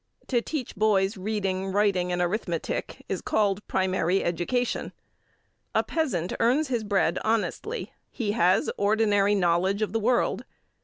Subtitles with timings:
[0.29, 4.93] To teach boys reading, writing and arithmetic is called primary education.
[5.75, 7.93] A peasant earns his bread honestly.
[8.09, 10.43] He has ordinary knowledge of the world.